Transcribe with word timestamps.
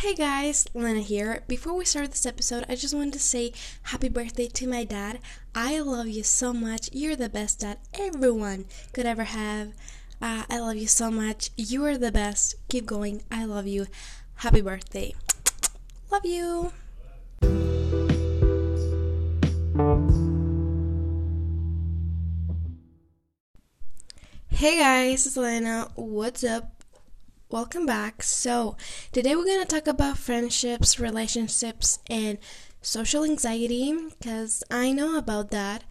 Hey 0.00 0.14
guys, 0.14 0.66
Lena 0.72 1.00
here. 1.00 1.42
Before 1.46 1.74
we 1.74 1.84
start 1.84 2.10
this 2.10 2.24
episode, 2.24 2.64
I 2.70 2.74
just 2.74 2.94
wanted 2.94 3.12
to 3.12 3.18
say 3.18 3.52
happy 3.82 4.08
birthday 4.08 4.46
to 4.46 4.66
my 4.66 4.82
dad. 4.82 5.18
I 5.54 5.78
love 5.80 6.08
you 6.08 6.22
so 6.22 6.54
much. 6.54 6.88
You're 6.90 7.16
the 7.16 7.28
best 7.28 7.60
dad 7.60 7.80
everyone 7.92 8.64
could 8.94 9.04
ever 9.04 9.24
have. 9.24 9.74
Uh, 10.22 10.44
I 10.48 10.58
love 10.58 10.76
you 10.76 10.86
so 10.86 11.10
much. 11.10 11.50
You 11.54 11.84
are 11.84 11.98
the 11.98 12.10
best. 12.10 12.54
Keep 12.70 12.86
going. 12.86 13.24
I 13.30 13.44
love 13.44 13.66
you. 13.66 13.88
Happy 14.36 14.62
birthday. 14.62 15.14
Love 16.10 16.24
you. 16.24 16.72
Hey 24.48 24.78
guys, 24.78 25.26
it's 25.26 25.36
Lena. 25.36 25.90
What's 25.94 26.42
up? 26.42 26.79
Welcome 27.50 27.84
back. 27.84 28.22
So, 28.22 28.76
today 29.10 29.34
we're 29.34 29.44
going 29.44 29.60
to 29.60 29.66
talk 29.66 29.88
about 29.88 30.18
friendships, 30.18 31.00
relationships, 31.00 31.98
and 32.08 32.38
social 32.80 33.24
anxiety 33.24 33.92
because 34.08 34.62
I 34.70 34.92
know 34.92 35.18
about 35.18 35.50
that. 35.50 35.82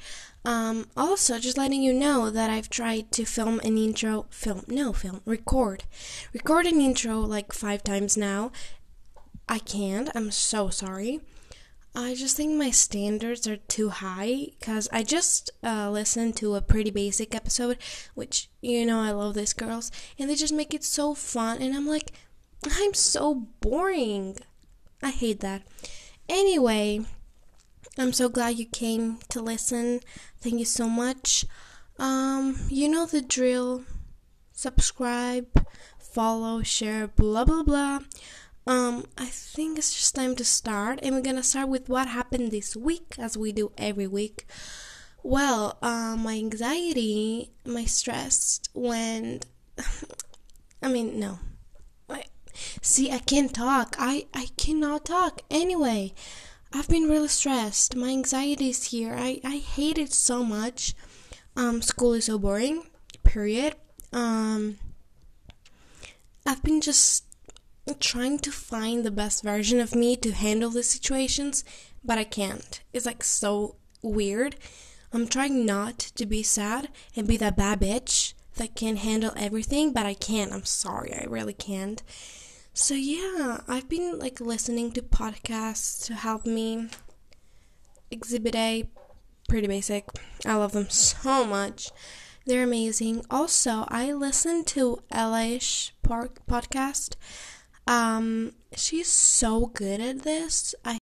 Um, 0.45 0.87
also, 0.95 1.37
just 1.37 1.57
letting 1.57 1.83
you 1.83 1.91
know 1.91 2.29
that 2.29 2.49
I've 2.49 2.69
tried 2.69 3.11
to 3.11 3.25
film 3.25 3.59
an 3.65 3.77
intro, 3.77 4.25
film, 4.29 4.63
no, 4.69 4.93
film, 4.93 5.19
record, 5.25 5.83
record 6.31 6.65
an 6.65 6.79
intro 6.79 7.19
like 7.19 7.51
five 7.51 7.83
times 7.83 8.15
now. 8.15 8.53
I 9.49 9.59
can't. 9.59 10.09
I'm 10.15 10.31
so 10.31 10.69
sorry. 10.69 11.19
I 11.95 12.13
just 12.15 12.37
think 12.37 12.53
my 12.53 12.71
standards 12.71 13.47
are 13.47 13.57
too 13.57 13.89
high 13.89 14.47
because 14.59 14.87
I 14.91 15.03
just 15.03 15.49
uh, 15.63 15.89
listened 15.89 16.35
to 16.37 16.55
a 16.55 16.61
pretty 16.61 16.91
basic 16.91 17.33
episode, 17.33 17.77
which 18.13 18.49
you 18.61 18.85
know 18.85 19.01
I 19.01 19.11
love 19.11 19.33
these 19.33 19.53
girls, 19.53 19.91
and 20.17 20.29
they 20.29 20.35
just 20.35 20.53
make 20.53 20.73
it 20.73 20.83
so 20.83 21.15
fun, 21.15 21.61
and 21.61 21.75
I'm 21.75 21.87
like, 21.87 22.11
I'm 22.69 22.93
so 22.93 23.47
boring. 23.59 24.37
I 25.01 25.11
hate 25.11 25.39
that. 25.39 25.63
Anyway, 26.27 27.05
I'm 27.97 28.13
so 28.13 28.29
glad 28.29 28.59
you 28.59 28.65
came 28.65 29.19
to 29.29 29.41
listen. 29.41 30.01
Thank 30.41 30.59
you 30.59 30.65
so 30.65 30.87
much. 30.87 31.45
Um, 31.97 32.59
you 32.69 32.87
know 32.87 33.05
the 33.05 33.21
drill. 33.21 33.83
Subscribe, 34.51 35.65
follow, 35.97 36.61
share, 36.61 37.07
blah 37.07 37.45
blah 37.45 37.63
blah. 37.63 37.99
Um, 38.69 39.05
I 39.17 39.25
think 39.25 39.79
it's 39.79 39.95
just 39.95 40.13
time 40.13 40.35
to 40.35 40.45
start, 40.45 40.99
and 41.01 41.15
we're 41.15 41.23
gonna 41.23 41.41
start 41.41 41.69
with 41.69 41.89
what 41.89 42.07
happened 42.07 42.51
this 42.51 42.75
week, 42.75 43.15
as 43.17 43.35
we 43.35 43.51
do 43.51 43.71
every 43.79 44.05
week. 44.05 44.45
Well, 45.23 45.79
uh, 45.81 46.15
my 46.15 46.35
anxiety, 46.35 47.49
my 47.65 47.85
stress 47.85 48.61
went. 48.75 49.47
I 50.83 50.87
mean, 50.87 51.19
no. 51.19 51.39
I, 52.11 52.25
see, 52.83 53.11
I 53.11 53.17
can't 53.17 53.51
talk. 53.51 53.95
I 53.97 54.27
I 54.35 54.49
cannot 54.55 55.03
talk. 55.03 55.41
Anyway, 55.49 56.13
I've 56.71 56.87
been 56.89 57.09
really 57.09 57.27
stressed. 57.27 57.95
My 57.95 58.09
anxiety 58.09 58.69
is 58.69 58.91
here. 58.91 59.15
I 59.17 59.41
I 59.43 59.57
hate 59.57 59.97
it 59.97 60.13
so 60.13 60.43
much. 60.43 60.93
Um, 61.55 61.81
school 61.81 62.13
is 62.13 62.25
so 62.25 62.37
boring. 62.37 62.83
Period. 63.23 63.73
Um, 64.13 64.77
I've 66.45 66.61
been 66.61 66.81
just 66.81 67.28
trying 67.95 68.39
to 68.39 68.51
find 68.51 69.03
the 69.03 69.11
best 69.11 69.43
version 69.43 69.79
of 69.79 69.95
me 69.95 70.15
to 70.17 70.31
handle 70.31 70.69
the 70.69 70.83
situations, 70.83 71.63
but 72.03 72.17
I 72.17 72.23
can't. 72.23 72.81
It's 72.93 73.05
like 73.05 73.23
so 73.23 73.75
weird. 74.01 74.55
I'm 75.11 75.27
trying 75.27 75.65
not 75.65 75.97
to 75.99 76.25
be 76.25 76.43
sad 76.43 76.89
and 77.15 77.27
be 77.27 77.37
that 77.37 77.57
bad 77.57 77.81
bitch 77.81 78.33
that 78.55 78.75
can 78.75 78.97
handle 78.97 79.31
everything, 79.35 79.93
but 79.93 80.05
I 80.05 80.13
can't. 80.13 80.53
I'm 80.53 80.65
sorry, 80.65 81.13
I 81.13 81.25
really 81.27 81.53
can't. 81.53 82.03
So 82.73 82.93
yeah, 82.93 83.61
I've 83.67 83.89
been 83.89 84.19
like 84.19 84.39
listening 84.39 84.91
to 84.93 85.01
podcasts 85.01 86.05
to 86.05 86.13
help 86.13 86.45
me. 86.45 86.89
Exhibit 88.11 88.55
A, 88.55 88.89
pretty 89.47 89.67
basic. 89.67 90.05
I 90.45 90.55
love 90.55 90.73
them 90.73 90.89
so 90.89 91.43
much. 91.45 91.91
They're 92.45 92.63
amazing. 92.63 93.25
Also, 93.29 93.85
I 93.89 94.11
listen 94.13 94.63
to 94.65 95.03
Ella-ish 95.11 95.93
Park 96.01 96.39
podcast. 96.47 97.15
Um, 97.89 98.53
she's 98.77 99.07
so 99.07 99.65
good 99.65 99.99
at 99.99 100.21
this. 100.21 100.75
I 100.85 100.99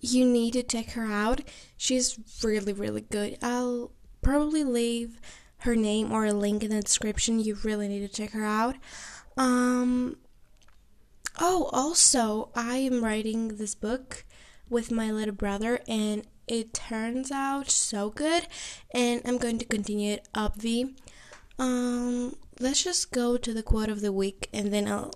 you 0.00 0.26
need 0.26 0.52
to 0.52 0.62
check 0.62 0.90
her 0.90 1.06
out. 1.06 1.40
She's 1.78 2.18
really 2.44 2.74
really 2.74 3.00
good. 3.00 3.38
I'll 3.42 3.90
probably 4.20 4.64
leave 4.64 5.18
her 5.60 5.74
name 5.74 6.12
or 6.12 6.26
a 6.26 6.34
link 6.34 6.62
in 6.62 6.70
the 6.70 6.82
description. 6.82 7.40
You 7.40 7.56
really 7.64 7.88
need 7.88 8.06
to 8.06 8.14
check 8.14 8.32
her 8.32 8.44
out. 8.44 8.76
Um 9.38 10.18
Oh, 11.40 11.70
also, 11.72 12.50
I 12.54 12.76
am 12.76 13.02
writing 13.02 13.56
this 13.56 13.74
book 13.74 14.24
with 14.68 14.92
my 14.92 15.10
little 15.10 15.34
brother 15.34 15.80
and 15.88 16.26
it 16.46 16.74
turns 16.74 17.32
out 17.32 17.70
so 17.70 18.10
good 18.10 18.46
and 18.92 19.22
I'm 19.24 19.38
going 19.38 19.58
to 19.58 19.64
continue 19.64 20.12
it 20.12 20.28
up 20.34 20.56
V. 20.56 20.94
Um 21.58 22.36
let's 22.60 22.84
just 22.84 23.10
go 23.10 23.38
to 23.38 23.54
the 23.54 23.62
quote 23.62 23.88
of 23.88 24.02
the 24.02 24.12
week 24.12 24.50
and 24.52 24.70
then 24.70 24.86
I'll 24.86 25.10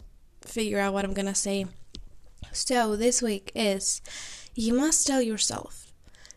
figure 0.49 0.79
out 0.79 0.93
what 0.93 1.05
I'm 1.05 1.15
gonna 1.15 1.35
say. 1.35 1.67
So, 2.53 2.97
this 2.97 3.21
week 3.23 3.53
is 3.55 4.01
you 4.55 4.75
must 4.75 5.07
tell 5.07 5.23
yourself, 5.23 5.93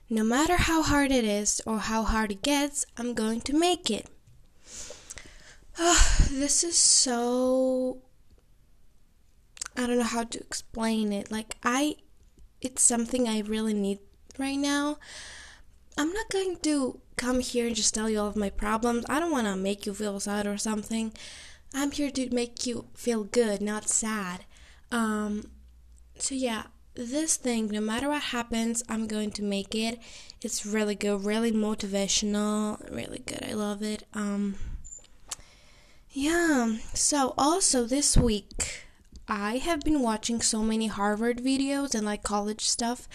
no 0.10 0.24
matter 0.24 0.58
how 0.58 0.84
hard 0.84 1.12
it 1.12 1.24
is 1.24 1.62
or 1.66 1.80
how 1.80 2.04
hard 2.04 2.32
it 2.32 2.42
gets, 2.42 2.86
I'm 2.98 3.14
going 3.14 3.42
to 3.42 3.58
make 3.58 3.90
it. 3.90 4.08
Oh, 5.80 6.28
this 6.30 6.64
is 6.64 6.78
so. 6.78 8.00
I 9.78 9.88
don't 9.88 9.98
know 9.98 10.04
how 10.04 10.26
to 10.26 10.40
explain 10.40 11.14
it. 11.14 11.32
Like, 11.32 11.56
I. 11.64 11.96
It's 12.60 12.84
something 12.84 13.28
I 13.28 13.40
really 13.40 13.74
need 13.74 14.00
right 14.38 14.58
now. 14.58 14.98
I'm 15.98 16.14
not 16.14 16.30
going 16.30 16.58
to 16.58 17.00
come 17.16 17.40
here 17.40 17.68
and 17.68 17.76
just 17.76 17.94
tell 17.94 18.10
you 18.10 18.20
all 18.20 18.28
of 18.28 18.36
my 18.36 18.50
problems. 18.50 19.06
I 19.10 19.20
don't 19.20 19.32
want 19.32 19.48
to 19.48 19.56
make 19.56 19.86
you 19.86 19.94
feel 19.94 20.20
sad 20.20 20.46
or 20.46 20.58
something. 20.58 21.14
I'm 21.74 21.92
here 21.92 22.12
to 22.12 22.34
make 22.34 22.66
you 22.66 22.86
feel 22.94 23.24
good, 23.24 23.62
not 23.62 23.88
sad. 23.88 24.46
Um, 24.92 25.52
so 26.18 26.36
yeah, 26.36 26.64
this 26.94 27.38
thing, 27.38 27.68
no 27.68 27.80
matter 27.80 28.10
what 28.10 28.24
happens, 28.24 28.84
I'm 28.90 29.08
going 29.08 29.32
to 29.32 29.44
make 29.44 29.74
it. 29.74 30.00
It's 30.42 30.66
really 30.66 30.96
good, 30.96 31.24
really 31.24 31.52
motivational, 31.52 32.80
really 32.94 33.20
good. 33.20 33.44
I 33.44 33.54
love 33.54 33.82
it. 33.82 34.04
Um, 34.14 34.56
yeah. 36.10 36.78
So 36.94 37.34
also 37.38 37.86
this 37.86 38.18
week, 38.18 38.86
I 39.28 39.58
have 39.58 39.82
been 39.82 40.02
watching 40.02 40.42
so 40.42 40.62
many 40.62 40.88
Harvard 40.88 41.38
videos 41.38 41.96
and 41.96 42.06
like 42.06 42.24
college 42.24 42.66
stuff. 42.66 43.08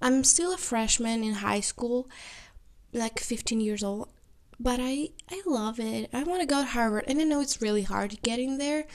I'm 0.00 0.22
still 0.22 0.54
a 0.54 0.58
freshman 0.58 1.24
in 1.24 1.34
high 1.34 1.60
school, 1.60 2.08
like 2.92 3.18
15 3.18 3.60
years 3.60 3.82
old, 3.82 4.08
but 4.58 4.78
I 4.80 5.10
I 5.30 5.42
love 5.46 5.80
it. 5.80 6.10
I 6.12 6.22
want 6.24 6.40
to 6.40 6.46
go 6.46 6.60
to 6.62 6.68
Harvard, 6.68 7.04
and 7.06 7.20
I 7.20 7.24
know 7.24 7.40
it's 7.40 7.62
really 7.62 7.82
hard 7.82 8.22
getting 8.22 8.58
there, 8.58 8.86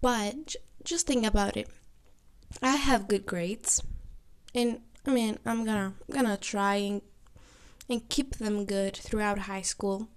but 0.00 0.46
j- 0.46 0.58
just 0.84 1.06
think 1.06 1.24
about 1.26 1.56
it. 1.56 1.68
I 2.62 2.76
have 2.76 3.08
good 3.08 3.26
grades, 3.26 3.82
and 4.54 4.80
I 5.06 5.10
mean 5.10 5.38
I'm 5.46 5.64
gonna 5.64 5.94
gonna 6.10 6.36
try 6.36 6.76
and 6.76 7.02
and 7.88 8.08
keep 8.08 8.36
them 8.36 8.64
good 8.64 8.96
throughout 8.96 9.40
high 9.40 9.62
school. 9.62 10.08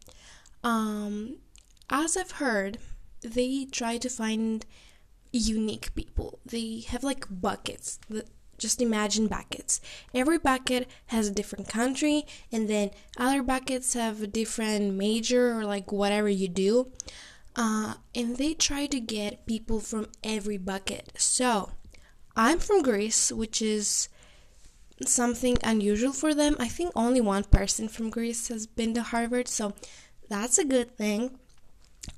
Um, 0.63 1.38
as 1.90 2.18
I've 2.18 2.31
heard, 2.31 2.80
they 3.22 3.66
try 3.66 3.97
to 3.97 4.09
find 4.09 4.66
unique 5.31 5.94
people. 5.96 6.40
They 6.46 6.81
have 6.88 7.03
like 7.03 7.25
buckets. 7.30 8.00
Just 8.57 8.81
imagine 8.81 9.27
buckets. 9.27 9.81
Every 10.13 10.38
bucket 10.38 10.89
has 11.07 11.27
a 11.27 11.33
different 11.33 11.67
country, 11.67 12.25
and 12.51 12.69
then 12.69 12.91
other 13.17 13.43
buckets 13.43 13.93
have 13.93 14.21
a 14.21 14.27
different 14.27 14.93
major 14.93 15.57
or 15.57 15.66
like 15.66 15.91
whatever 15.91 16.29
you 16.29 16.47
do. 16.47 16.91
Uh, 17.55 17.95
and 18.13 18.38
they 18.38 18.53
try 18.53 18.85
to 18.85 18.99
get 18.99 19.45
people 19.45 19.79
from 19.79 20.07
every 20.23 20.57
bucket. 20.57 21.11
So, 21.17 21.71
I'm 22.35 22.59
from 22.59 22.81
Greece, 22.81 23.31
which 23.31 23.62
is 23.62 24.09
something 25.06 25.57
unusual 25.63 26.12
for 26.12 26.33
them. 26.33 26.56
I 26.59 26.68
think 26.68 26.91
only 26.95 27.21
one 27.21 27.45
person 27.45 27.88
from 27.88 28.09
Greece 28.09 28.50
has 28.50 28.68
been 28.68 28.94
to 28.94 29.03
Harvard, 29.03 29.47
so 29.47 29.74
that's 30.30 30.57
a 30.57 30.65
good 30.65 30.97
thing. 30.97 31.38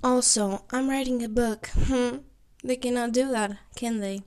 Also, 0.04 0.64
I'm 0.72 0.90
writing 0.90 1.24
a 1.24 1.30
book. 1.30 1.70
they 2.64 2.76
cannot 2.76 3.14
do 3.14 3.30
that, 3.30 3.58
can 3.76 4.00
they? 4.00 4.22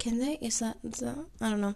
Can 0.00 0.18
they? 0.18 0.38
Is 0.40 0.60
that, 0.60 0.78
is 0.82 1.00
that 1.00 1.18
I 1.42 1.50
don't 1.50 1.60
know. 1.60 1.74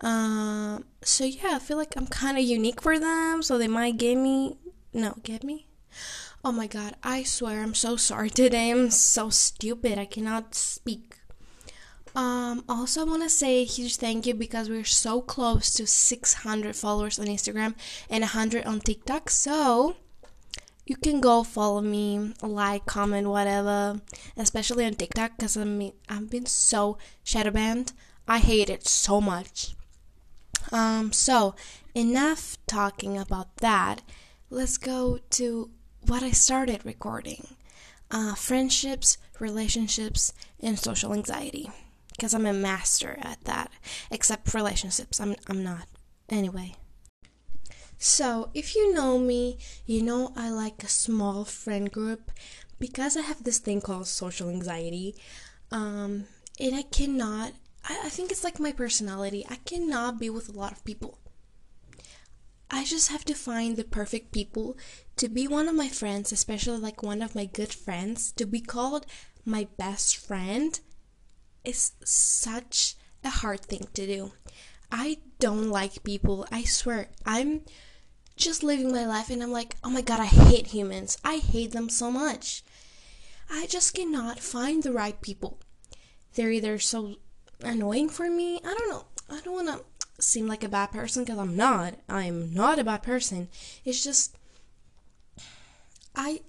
Uh, 0.00 0.80
so 1.02 1.24
yeah, 1.24 1.52
I 1.54 1.58
feel 1.60 1.76
like 1.76 1.96
I'm 1.96 2.08
kind 2.08 2.36
of 2.36 2.42
unique 2.42 2.82
for 2.82 2.98
them, 2.98 3.42
so 3.44 3.56
they 3.56 3.68
might 3.68 3.96
get 3.96 4.16
me. 4.16 4.58
No, 4.92 5.14
get 5.22 5.44
me. 5.44 5.68
Oh 6.44 6.50
my 6.50 6.66
god, 6.66 6.96
I 7.04 7.22
swear 7.22 7.62
I'm 7.62 7.74
so 7.74 7.94
sorry 7.94 8.28
today. 8.42 8.70
I'm 8.70 8.90
so 8.90 9.30
stupid. 9.30 9.98
I 9.98 10.04
cannot 10.04 10.56
speak. 10.56 11.18
Um, 12.16 12.64
also, 12.68 13.02
I 13.02 13.04
want 13.04 13.22
to 13.22 13.30
say 13.30 13.62
a 13.62 13.64
huge 13.64 13.96
thank 13.96 14.26
you 14.26 14.34
because 14.34 14.68
we're 14.68 14.84
so 14.84 15.20
close 15.20 15.72
to 15.74 15.86
600 15.86 16.74
followers 16.74 17.20
on 17.20 17.26
Instagram 17.26 17.74
and 18.10 18.22
100 18.22 18.66
on 18.66 18.80
TikTok. 18.80 19.30
So, 19.30 19.96
you 20.86 20.96
can 20.96 21.20
go 21.20 21.42
follow 21.42 21.80
me, 21.80 22.34
like, 22.42 22.86
comment, 22.86 23.28
whatever, 23.28 24.00
especially 24.36 24.84
on 24.84 24.94
TikTok 24.94 25.36
because 25.36 25.56
I 25.56 25.64
mean, 25.64 25.92
I've 26.08 26.30
been 26.30 26.46
so 26.46 26.98
shadow 27.22 27.50
banned. 27.50 27.92
I 28.28 28.38
hate 28.38 28.70
it 28.70 28.86
so 28.86 29.20
much. 29.20 29.74
Um, 30.72 31.12
so 31.12 31.54
enough 31.94 32.58
talking 32.66 33.18
about 33.18 33.56
that. 33.58 34.02
Let's 34.50 34.78
go 34.78 35.18
to 35.30 35.70
what 36.06 36.22
I 36.22 36.30
started 36.30 36.84
recording 36.84 37.56
uh, 38.10 38.34
friendships, 38.34 39.18
relationships, 39.40 40.32
and 40.60 40.78
social 40.78 41.12
anxiety. 41.12 41.70
Because 42.12 42.32
I'm 42.32 42.46
a 42.46 42.52
master 42.52 43.18
at 43.20 43.42
that. 43.44 43.72
Except 44.10 44.54
relationships, 44.54 45.18
I'm, 45.18 45.34
I'm 45.48 45.64
not. 45.64 45.88
Anyway. 46.28 46.76
So, 48.06 48.50
if 48.52 48.76
you 48.76 48.92
know 48.92 49.18
me, 49.18 49.56
you 49.86 50.02
know 50.02 50.34
I 50.36 50.50
like 50.50 50.84
a 50.84 50.88
small 50.88 51.46
friend 51.46 51.90
group 51.90 52.30
because 52.78 53.16
I 53.16 53.22
have 53.22 53.42
this 53.42 53.56
thing 53.56 53.80
called 53.80 54.08
social 54.08 54.50
anxiety. 54.50 55.14
Um, 55.72 56.26
and 56.60 56.74
I 56.74 56.82
cannot, 56.82 57.54
I, 57.82 58.02
I 58.04 58.08
think 58.10 58.30
it's 58.30 58.44
like 58.44 58.60
my 58.60 58.72
personality. 58.72 59.46
I 59.48 59.56
cannot 59.56 60.20
be 60.20 60.28
with 60.28 60.50
a 60.50 60.52
lot 60.52 60.72
of 60.72 60.84
people. 60.84 61.18
I 62.70 62.84
just 62.84 63.10
have 63.10 63.24
to 63.24 63.34
find 63.34 63.78
the 63.78 63.84
perfect 63.84 64.32
people 64.32 64.76
to 65.16 65.30
be 65.30 65.48
one 65.48 65.66
of 65.66 65.74
my 65.74 65.88
friends, 65.88 66.30
especially 66.30 66.76
like 66.76 67.02
one 67.02 67.22
of 67.22 67.34
my 67.34 67.46
good 67.46 67.72
friends, 67.72 68.32
to 68.32 68.44
be 68.44 68.60
called 68.60 69.06
my 69.46 69.66
best 69.78 70.18
friend 70.18 70.78
is 71.64 71.92
such 72.04 72.96
a 73.24 73.30
hard 73.30 73.62
thing 73.62 73.88
to 73.94 74.06
do. 74.06 74.32
I 74.92 75.20
don't 75.38 75.70
like 75.70 76.04
people. 76.04 76.46
I 76.52 76.64
swear. 76.64 77.08
I'm 77.24 77.62
just 78.36 78.62
living 78.62 78.92
my 78.92 79.06
life 79.06 79.30
and 79.30 79.42
I'm 79.42 79.52
like, 79.52 79.76
oh 79.84 79.90
my 79.90 80.00
god, 80.00 80.20
I 80.20 80.26
hate 80.26 80.68
humans. 80.68 81.18
I 81.24 81.36
hate 81.36 81.72
them 81.72 81.88
so 81.88 82.10
much. 82.10 82.62
I 83.50 83.66
just 83.66 83.94
cannot 83.94 84.40
find 84.40 84.82
the 84.82 84.92
right 84.92 85.20
people. 85.20 85.58
They're 86.34 86.50
either 86.50 86.78
so 86.78 87.16
annoying 87.62 88.08
for 88.08 88.30
me. 88.30 88.60
I 88.64 88.74
don't 88.74 88.90
know. 88.90 89.04
I 89.30 89.40
don't 89.40 89.54
want 89.54 89.68
to 89.68 90.22
seem 90.22 90.46
like 90.46 90.64
a 90.64 90.68
bad 90.68 90.92
person 90.92 91.24
because 91.24 91.38
I'm 91.38 91.56
not. 91.56 91.94
I'm 92.08 92.52
not 92.52 92.78
a 92.78 92.84
bad 92.84 93.02
person. 93.02 93.48
It's 93.84 94.02
just 94.02 94.36
I 96.14 96.40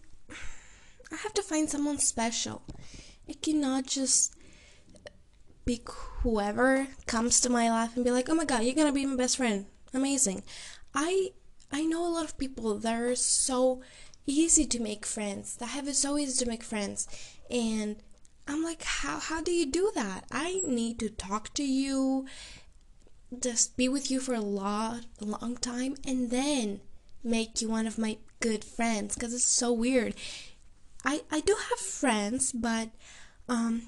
I 1.12 1.16
have 1.18 1.34
to 1.34 1.42
find 1.42 1.70
someone 1.70 2.00
special. 2.00 2.64
It 3.28 3.42
cannot 3.42 3.88
just 3.88 4.36
be 5.66 5.82
whoever 6.22 6.88
comes 7.08 7.40
to 7.42 7.50
my 7.50 7.70
life 7.70 7.96
and 7.96 8.06
be 8.06 8.12
like, 8.12 8.30
"Oh 8.30 8.36
my 8.36 8.46
god, 8.46 8.64
you're 8.64 8.76
going 8.76 8.88
to 8.88 8.94
be 8.94 9.06
my 9.06 9.16
best 9.16 9.38
friend." 9.38 9.66
Amazing. 9.94 10.44
I 10.94 11.32
I 11.76 11.84
know 11.84 12.08
a 12.08 12.16
lot 12.16 12.24
of 12.24 12.38
people 12.38 12.80
that 12.80 13.02
are 13.02 13.18
so 13.18 13.82
easy 14.26 14.66
to 14.66 14.80
make 14.80 15.06
friends. 15.06 15.58
That 15.58 15.76
have 15.76 15.90
it 15.90 15.96
so 15.96 16.18
easy 16.18 16.42
to 16.42 16.50
make 16.50 16.64
friends. 16.64 17.06
And 17.52 17.98
I'm 18.48 18.64
like, 18.64 18.84
how 18.84 19.20
how 19.20 19.42
do 19.42 19.52
you 19.52 19.66
do 19.66 19.92
that? 19.94 20.24
I 20.32 20.62
need 20.66 21.00
to 21.00 21.10
talk 21.10 21.54
to 21.56 21.64
you 21.64 22.28
just 23.42 23.76
be 23.76 23.90
with 23.90 24.10
you 24.10 24.22
for 24.22 24.34
a 24.34 24.40
lot, 24.40 25.02
a 25.22 25.26
long 25.26 25.58
time, 25.58 25.98
and 26.08 26.32
then 26.32 26.80
make 27.26 27.62
you 27.62 27.68
one 27.68 27.88
of 27.88 27.98
my 27.98 28.20
good 28.40 28.64
friends 28.64 29.16
because 29.16 29.34
it's 29.34 29.44
so 29.44 29.74
weird. 29.74 30.16
I 31.04 31.24
I 31.30 31.42
do 31.42 31.58
have 31.70 31.80
friends, 31.80 32.54
but 32.54 32.92
um, 33.50 33.82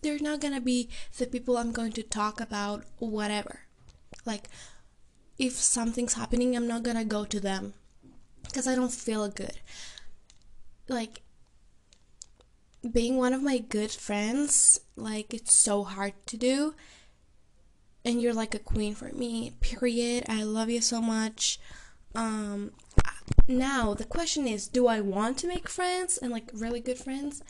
they're 0.00 0.20
not 0.20 0.40
gonna 0.40 0.60
be 0.60 0.90
the 1.18 1.26
people 1.26 1.56
I'm 1.56 1.72
going 1.72 1.92
to 1.98 2.04
talk 2.04 2.40
about 2.40 2.84
whatever. 3.00 3.62
Like, 4.24 4.48
if 5.38 5.52
something's 5.52 6.14
happening, 6.14 6.56
I'm 6.56 6.66
not 6.66 6.82
gonna 6.82 7.04
go 7.04 7.24
to 7.24 7.40
them 7.40 7.74
because 8.44 8.66
I 8.66 8.74
don't 8.74 8.92
feel 8.92 9.28
good. 9.28 9.58
Like, 10.88 11.22
being 12.92 13.16
one 13.16 13.32
of 13.32 13.42
my 13.42 13.58
good 13.58 13.90
friends, 13.90 14.80
like, 14.96 15.34
it's 15.34 15.54
so 15.54 15.82
hard 15.84 16.14
to 16.26 16.36
do 16.36 16.74
and 18.06 18.22
you're 18.22 18.32
like 18.32 18.54
a 18.54 18.60
queen 18.60 18.94
for 18.94 19.12
me. 19.12 19.52
Period. 19.60 20.24
I 20.28 20.44
love 20.44 20.70
you 20.70 20.80
so 20.80 21.02
much. 21.02 21.58
Um 22.14 22.70
now 23.48 23.94
the 23.94 24.04
question 24.04 24.46
is, 24.46 24.68
do 24.68 24.86
I 24.86 25.00
want 25.00 25.38
to 25.38 25.48
make 25.48 25.68
friends 25.68 26.16
and 26.16 26.30
like 26.30 26.48
really 26.54 26.80
good 26.80 26.98
friends? 26.98 27.42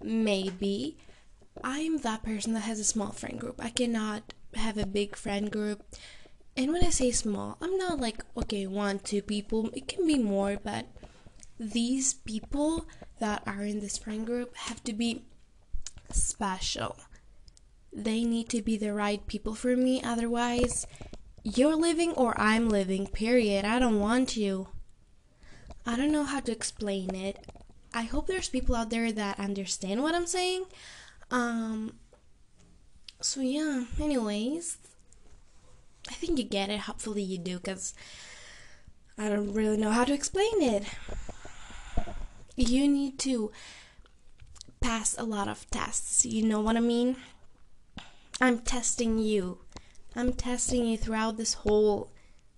Maybe. 0.00 0.96
I'm 1.62 1.98
that 1.98 2.22
person 2.22 2.54
that 2.54 2.60
has 2.60 2.78
a 2.78 2.84
small 2.84 3.10
friend 3.10 3.38
group. 3.38 3.60
I 3.62 3.70
cannot 3.70 4.32
have 4.54 4.78
a 4.78 4.86
big 4.86 5.16
friend 5.16 5.50
group. 5.50 5.82
And 6.56 6.72
when 6.72 6.84
I 6.84 6.90
say 6.90 7.10
small, 7.10 7.58
I'm 7.60 7.76
not 7.76 8.00
like 8.00 8.24
okay, 8.36 8.66
one, 8.66 9.00
two 9.00 9.22
people. 9.22 9.70
It 9.72 9.88
can 9.88 10.06
be 10.06 10.18
more, 10.18 10.58
but 10.62 10.86
these 11.58 12.14
people 12.14 12.86
that 13.18 13.42
are 13.46 13.62
in 13.62 13.80
this 13.80 13.98
friend 13.98 14.26
group 14.26 14.56
have 14.56 14.82
to 14.84 14.92
be 14.92 15.24
special 16.10 16.96
they 17.94 18.24
need 18.24 18.48
to 18.48 18.60
be 18.60 18.76
the 18.76 18.92
right 18.92 19.24
people 19.26 19.54
for 19.54 19.76
me. 19.76 20.02
Otherwise, 20.02 20.86
you're 21.44 21.76
living 21.76 22.12
or 22.12 22.38
I'm 22.40 22.68
living, 22.68 23.06
period. 23.06 23.64
I 23.64 23.78
don't 23.78 24.00
want 24.00 24.36
you. 24.36 24.68
I 25.86 25.96
don't 25.96 26.10
know 26.10 26.24
how 26.24 26.40
to 26.40 26.52
explain 26.52 27.14
it. 27.14 27.46
I 27.92 28.02
hope 28.02 28.26
there's 28.26 28.48
people 28.48 28.74
out 28.74 28.90
there 28.90 29.12
that 29.12 29.38
understand 29.38 30.02
what 30.02 30.14
I'm 30.14 30.26
saying. 30.26 30.64
Um 31.30 31.94
so 33.20 33.40
yeah, 33.40 33.84
anyways, 34.00 34.78
I 36.08 36.14
think 36.14 36.38
you 36.38 36.44
get 36.44 36.70
it. 36.70 36.80
Hopefully 36.80 37.22
you 37.22 37.38
do 37.38 37.58
cuz 37.58 37.94
I 39.16 39.28
don't 39.28 39.52
really 39.52 39.76
know 39.76 39.90
how 39.90 40.04
to 40.04 40.12
explain 40.12 40.62
it. 40.62 40.84
You 42.56 42.88
need 42.88 43.18
to 43.20 43.52
pass 44.80 45.16
a 45.16 45.24
lot 45.24 45.48
of 45.48 45.68
tests. 45.70 46.24
You 46.26 46.44
know 46.44 46.60
what 46.60 46.76
I 46.76 46.80
mean? 46.80 47.16
I'm 48.40 48.58
testing 48.60 49.18
you. 49.18 49.58
I'm 50.16 50.32
testing 50.32 50.84
you 50.84 50.96
throughout 50.96 51.36
this 51.36 51.54
whole 51.54 52.12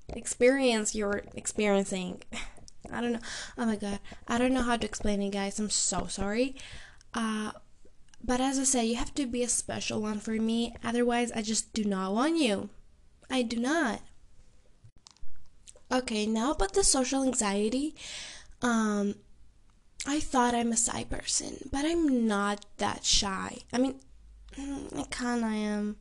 experience 0.09 0.95
you're 0.95 1.23
experiencing. 1.35 2.23
I 2.93 3.01
don't 3.01 3.13
know. 3.13 3.21
Oh 3.59 3.67
my 3.67 3.77
god. 3.77 4.01
I 4.29 4.39
don't 4.39 4.55
know 4.55 4.63
how 4.63 4.77
to 4.77 4.87
explain 4.87 5.23
it, 5.23 5.31
guys. 5.31 5.59
I'm 5.59 5.71
so 5.71 6.07
sorry. 6.07 6.57
Uh, 7.15 7.53
but 8.23 8.41
as 8.41 8.59
I 8.59 8.65
said, 8.65 8.83
you 8.83 8.97
have 8.97 9.15
to 9.15 9.27
be 9.27 9.43
a 9.43 9.49
special 9.49 10.01
one 10.01 10.21
for 10.21 10.33
me. 10.33 10.75
Otherwise, 10.85 11.33
I 11.33 11.43
just 11.43 11.73
do 11.73 11.85
not 11.85 12.13
want 12.13 12.39
you. 12.39 12.71
I 13.31 13.43
do 13.43 13.59
not. 13.59 14.01
Okay, 15.91 16.27
now 16.27 16.53
about 16.53 16.75
the 16.75 16.85
social 16.85 17.23
anxiety. 17.23 17.95
Um, 18.63 19.17
I 20.07 20.21
thought 20.21 20.55
I'm 20.55 20.73
a 20.73 20.77
shy 20.77 21.05
person, 21.05 21.69
but 21.71 21.85
I'm 21.85 22.27
not 22.27 22.65
that 22.79 23.05
shy. 23.05 23.59
I 23.73 23.79
mean, 23.79 24.01
Mm, 24.57 24.99
I 24.99 25.03
kinda 25.05 25.47
am. 25.47 25.97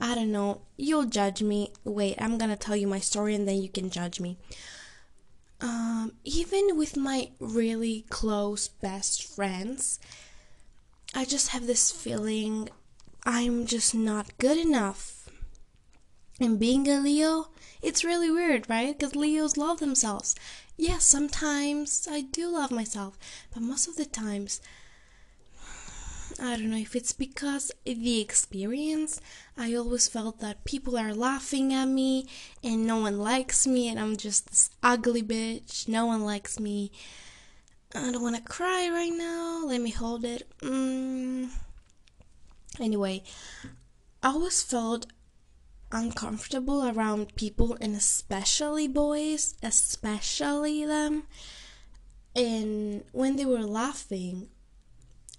I 0.00 0.14
don't 0.14 0.32
know. 0.32 0.62
You'll 0.76 1.06
judge 1.06 1.42
me. 1.42 1.72
Wait, 1.84 2.16
I'm 2.20 2.38
gonna 2.38 2.56
tell 2.56 2.76
you 2.76 2.86
my 2.86 3.00
story 3.00 3.34
and 3.34 3.46
then 3.46 3.60
you 3.60 3.68
can 3.68 3.90
judge 3.90 4.20
me. 4.20 4.38
Um, 5.60 6.12
even 6.24 6.78
with 6.78 6.96
my 6.96 7.30
really 7.38 8.06
close 8.08 8.68
best 8.68 9.22
friends, 9.24 9.98
I 11.14 11.24
just 11.24 11.48
have 11.48 11.66
this 11.66 11.90
feeling 11.90 12.70
I'm 13.24 13.66
just 13.66 13.94
not 13.94 14.38
good 14.38 14.56
enough. 14.56 15.19
And 16.40 16.58
being 16.58 16.88
a 16.88 16.98
Leo, 16.98 17.48
it's 17.82 18.02
really 18.02 18.30
weird, 18.30 18.68
right? 18.68 18.98
Because 18.98 19.14
Leos 19.14 19.58
love 19.58 19.78
themselves. 19.78 20.34
Yes, 20.78 21.04
sometimes 21.04 22.08
I 22.10 22.22
do 22.22 22.48
love 22.48 22.70
myself, 22.70 23.18
but 23.52 23.62
most 23.62 23.86
of 23.86 23.96
the 23.96 24.06
times 24.06 24.62
I 26.40 26.56
don't 26.56 26.70
know 26.70 26.78
if 26.78 26.96
it's 26.96 27.12
because 27.12 27.70
the 27.84 28.20
experience. 28.22 29.20
I 29.58 29.74
always 29.74 30.08
felt 30.08 30.40
that 30.40 30.64
people 30.64 30.96
are 30.96 31.12
laughing 31.12 31.74
at 31.74 31.88
me 31.88 32.26
and 32.64 32.86
no 32.86 32.96
one 33.00 33.18
likes 33.18 33.66
me, 33.66 33.88
and 33.88 34.00
I'm 34.00 34.16
just 34.16 34.48
this 34.48 34.70
ugly 34.82 35.22
bitch. 35.22 35.86
No 35.86 36.06
one 36.06 36.24
likes 36.24 36.58
me. 36.58 36.90
I 37.94 38.10
don't 38.12 38.22
want 38.22 38.36
to 38.36 38.42
cry 38.42 38.88
right 38.88 39.12
now. 39.12 39.64
Let 39.66 39.82
me 39.82 39.90
hold 39.90 40.24
it. 40.24 40.48
Mm. 40.62 41.50
Anyway, 42.78 43.24
I 44.22 44.28
always 44.28 44.62
felt 44.62 45.06
uncomfortable 45.92 46.88
around 46.88 47.34
people, 47.34 47.76
and 47.80 47.94
especially 47.96 48.88
boys, 48.88 49.54
especially 49.62 50.84
them. 50.84 51.24
And 52.34 53.04
when 53.12 53.36
they 53.36 53.44
were 53.44 53.64
laughing, 53.64 54.48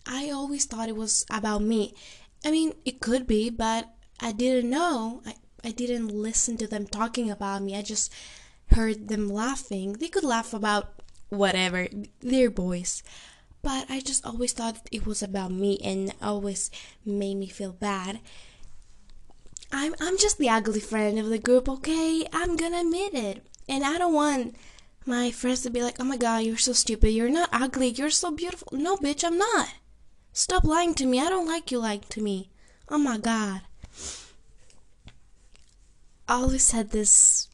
I 0.06 0.30
always 0.30 0.66
thought 0.66 0.90
it 0.90 0.96
was 0.96 1.26
about 1.30 1.62
me. 1.62 1.96
I 2.44 2.52
mean, 2.52 2.74
it 2.86 3.00
could 3.00 3.28
be, 3.28 3.50
but 3.50 3.90
I 4.20 4.32
didn't 4.32 4.70
know. 4.70 5.22
I, 5.26 5.36
I 5.64 5.72
didn't 5.72 6.10
listen 6.10 6.58
to 6.58 6.68
them 6.68 6.88
talking 6.88 7.30
about 7.30 7.62
me. 7.62 7.78
I 7.78 7.82
just 7.82 8.12
heard 8.72 9.08
them 9.08 9.30
laughing. 9.30 9.94
They 9.94 10.08
could 10.08 10.24
laugh 10.24 10.54
about 10.54 11.02
whatever, 11.30 11.88
their 12.20 12.50
boys. 12.50 13.04
But 13.62 13.90
I 13.90 14.00
just 14.00 14.26
always 14.26 14.54
thought 14.54 14.88
it 14.92 15.06
was 15.06 15.22
about 15.22 15.52
me 15.52 15.78
and 15.84 16.14
always 16.22 16.72
made 17.06 17.36
me 17.36 17.48
feel 17.48 17.74
bad. 17.74 18.20
I'm 19.72 19.96
I'm 20.00 20.18
just 20.18 20.38
the 20.38 20.50
ugly 20.50 20.80
friend 20.80 21.18
of 21.20 21.30
the 21.30 21.40
group, 21.40 21.70
okay? 21.70 22.28
I'm 22.34 22.56
gonna 22.56 22.82
admit 22.82 23.14
it. 23.14 23.46
And 23.70 23.84
I 23.84 23.98
don't 23.98 24.14
want 24.14 24.56
my 25.06 25.32
friends 25.32 25.62
to 25.62 25.70
be 25.70 25.82
like, 25.82 25.96
oh 26.00 26.04
my 26.04 26.18
god, 26.18 26.40
you're 26.44 26.58
so 26.58 26.74
stupid. 26.74 27.12
You're 27.12 27.30
not 27.30 27.50
ugly. 27.52 27.88
You're 27.88 28.10
so 28.10 28.32
beautiful. 28.32 28.68
No, 28.72 28.98
bitch, 28.98 29.24
I'm 29.24 29.38
not. 29.38 29.70
Stop 30.34 30.64
lying 30.64 30.94
to 30.96 31.06
me. 31.06 31.20
I 31.20 31.30
don't 31.30 31.48
like 31.48 31.72
you 31.72 31.80
lying 31.80 32.04
to 32.10 32.22
me. 32.22 32.50
Oh 32.90 32.98
my 32.98 33.18
god. 33.18 33.62
I 36.28 36.36
always 36.36 36.72
had 36.72 36.92
this 36.92 37.50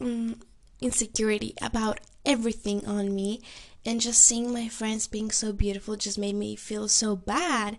um, 0.00 0.40
insecurity 0.80 1.54
about 1.62 2.00
everything 2.24 2.84
on 2.86 3.14
me, 3.14 3.40
and 3.84 4.00
just 4.00 4.22
seeing 4.22 4.52
my 4.52 4.68
friends 4.68 5.06
being 5.06 5.30
so 5.30 5.52
beautiful 5.52 5.96
just 5.96 6.18
made 6.18 6.34
me 6.34 6.56
feel 6.56 6.88
so 6.88 7.14
bad. 7.14 7.78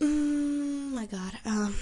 Mm, 0.00 0.92
my 0.92 1.06
god. 1.06 1.38
Um, 1.44 1.74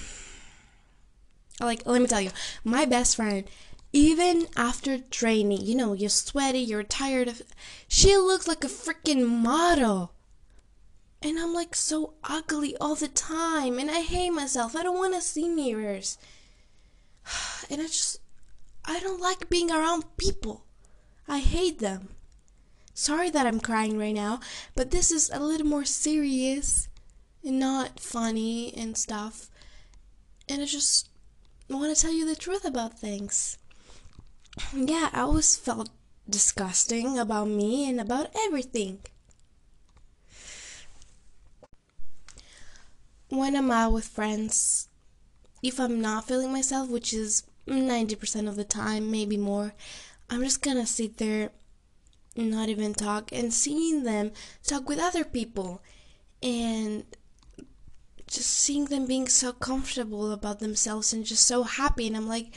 like, 1.59 1.85
let 1.85 2.01
me 2.01 2.07
tell 2.07 2.21
you, 2.21 2.31
my 2.63 2.85
best 2.85 3.15
friend 3.15 3.45
even 3.93 4.47
after 4.57 4.97
training, 4.97 5.61
you 5.61 5.75
know, 5.75 5.93
you're 5.93 6.09
sweaty, 6.09 6.59
you're 6.59 6.83
tired 6.83 7.27
of. 7.27 7.43
She 7.87 8.17
looks 8.17 8.47
like 8.47 8.63
a 8.63 8.67
freaking 8.67 9.27
model. 9.27 10.13
And 11.21 11.39
I'm 11.39 11.53
like 11.53 11.75
so 11.75 12.15
ugly 12.23 12.75
all 12.77 12.95
the 12.95 13.07
time. 13.07 13.77
And 13.77 13.89
I 13.91 14.01
hate 14.01 14.31
myself. 14.31 14.75
I 14.75 14.81
don't 14.81 14.97
want 14.97 15.13
to 15.13 15.21
see 15.21 15.47
mirrors. 15.47 16.17
And 17.69 17.79
I 17.79 17.85
just. 17.85 18.19
I 18.83 18.99
don't 18.99 19.21
like 19.21 19.49
being 19.49 19.71
around 19.71 20.17
people. 20.17 20.65
I 21.27 21.39
hate 21.39 21.79
them. 21.79 22.09
Sorry 22.93 23.29
that 23.29 23.47
I'm 23.47 23.61
crying 23.61 23.97
right 23.97 24.13
now, 24.13 24.41
but 24.75 24.91
this 24.91 25.09
is 25.09 25.31
a 25.33 25.39
little 25.39 25.65
more 25.65 25.85
serious 25.85 26.89
and 27.43 27.59
not 27.59 27.99
funny 27.99 28.73
and 28.75 28.97
stuff. 28.97 29.49
And 30.49 30.61
I 30.61 30.65
just 30.65 31.09
want 31.69 31.95
to 31.95 32.01
tell 32.01 32.13
you 32.13 32.25
the 32.25 32.35
truth 32.35 32.65
about 32.65 32.99
things 32.99 33.57
yeah, 34.73 35.09
I 35.13 35.21
always 35.21 35.55
felt 35.55 35.89
disgusting 36.29 37.17
about 37.17 37.47
me 37.47 37.89
and 37.89 37.99
about 37.99 38.29
everything. 38.45 38.99
When 43.29 43.55
I'm 43.55 43.71
out 43.71 43.93
with 43.93 44.05
friends, 44.05 44.89
if 45.63 45.79
I'm 45.79 45.99
not 46.01 46.27
feeling 46.27 46.51
myself, 46.51 46.89
which 46.89 47.13
is 47.13 47.43
90% 47.67 48.47
of 48.47 48.55
the 48.55 48.63
time, 48.63 49.09
maybe 49.09 49.37
more, 49.37 49.73
I'm 50.29 50.43
just 50.43 50.61
gonna 50.61 50.85
sit 50.85 51.17
there 51.17 51.51
not 52.35 52.69
even 52.69 52.93
talk 52.93 53.31
and 53.31 53.53
seeing 53.53 54.03
them 54.03 54.31
talk 54.63 54.87
with 54.89 54.99
other 54.99 55.23
people 55.23 55.81
and 56.41 57.05
just 58.27 58.49
seeing 58.49 58.85
them 58.85 59.05
being 59.05 59.27
so 59.27 59.51
comfortable 59.53 60.31
about 60.31 60.59
themselves 60.59 61.13
and 61.13 61.25
just 61.25 61.45
so 61.45 61.63
happy 61.63 62.07
and 62.07 62.15
I'm 62.15 62.27
like 62.27 62.53